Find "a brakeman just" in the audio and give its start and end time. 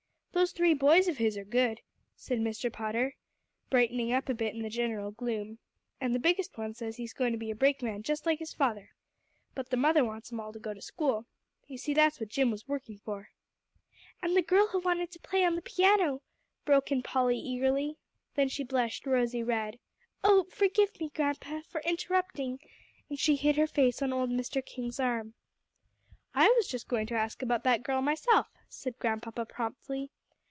7.51-8.25